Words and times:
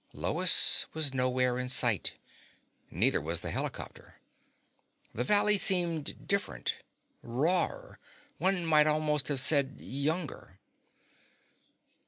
Lois 0.13 0.87
was 0.95 1.13
nowhere 1.13 1.59
in 1.59 1.69
sight. 1.69 2.13
Neither 2.89 3.21
was 3.21 3.41
the 3.41 3.51
helicopter. 3.51 4.15
The 5.13 5.23
valley 5.23 5.59
seemed 5.59 6.27
different, 6.27 6.79
rawer 7.21 7.99
one 8.39 8.65
might 8.65 8.87
almost 8.87 9.27
have 9.27 9.39
said 9.39 9.75
younger. 9.79 10.57